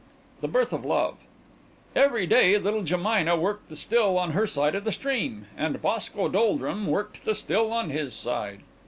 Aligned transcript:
THE 0.41 0.47
BIRTH 0.47 0.73
OF 0.73 0.83
LOVE 0.83 1.17
Every 1.95 2.25
day 2.25 2.57
little 2.57 2.81
Jemina 2.81 3.37
worked 3.37 3.69
the 3.69 3.75
still 3.75 4.17
on 4.17 4.31
her 4.31 4.47
side 4.47 4.73
of 4.73 4.83
the 4.83 4.91
stream, 4.91 5.45
and 5.55 5.79
Boscoe 5.79 6.27
Doldrum 6.27 6.87
worked 6.87 7.23
the 7.23 7.35
still 7.35 7.71
on 7.71 7.91
his 7.91 8.15
side. 8.15 8.61